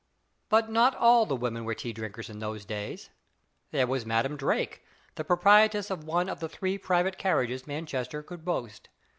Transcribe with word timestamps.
But 0.49 0.71
not 0.71 0.95
all 0.95 1.27
the 1.27 1.35
women 1.35 1.63
were 1.63 1.75
tea 1.75 1.93
drinkers 1.93 2.27
in 2.27 2.39
those 2.39 2.65
days. 2.65 3.11
There 3.69 3.85
was 3.85 4.03
Madam 4.03 4.35
Drake, 4.35 4.83
the 5.13 5.23
proprietress 5.23 5.91
of 5.91 6.05
one 6.05 6.27
of 6.27 6.39
the 6.39 6.49
three 6.49 6.79
private 6.79 7.19
carriages 7.19 7.67
Manchester 7.67 8.23
could 8.23 8.43
boast. 8.43 8.89